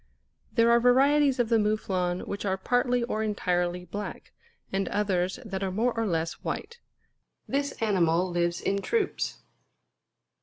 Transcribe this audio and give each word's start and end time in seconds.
There 0.51 0.71
are 0.71 0.79
varieties 0.79 1.37
of 1.37 1.49
the 1.49 1.59
Mouflon 1.59 2.21
which 2.21 2.43
are 2.43 2.57
partly 2.57 3.03
or 3.03 3.21
entirely 3.21 3.85
black; 3.85 4.31
and 4.73 4.87
others 4.89 5.37
that 5.45 5.61
are 5.61 5.69
more 5.69 5.93
or 5.95 6.07
less 6.07 6.41
white. 6.43 6.79
This 7.47 7.73
animal 7.73 8.27
lives 8.31 8.61
in 8.61 8.81
troops. 8.81 9.41